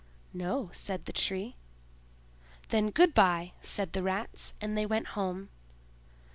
"No," 0.33 0.71
said 0.73 1.05
the 1.05 1.13
Tree. 1.13 1.57
"Then 2.69 2.89
good 2.89 3.13
by," 3.13 3.51
said 3.61 3.93
the 3.93 4.01
Rats 4.01 4.55
and 4.59 4.75
they 4.75 4.87
went 4.87 5.09
home. 5.09 5.49